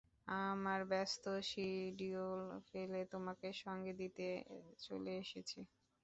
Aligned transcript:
আমার 0.45 0.79
ব্যস্ত 0.91 1.23
শিডিউল 1.49 2.39
ফেলে 2.67 3.01
তোমাকে 3.13 3.47
সঙ্গ 3.61 3.85
দিতে 4.01 4.27
চলে 4.79 5.11
এসেছি। 5.23 5.59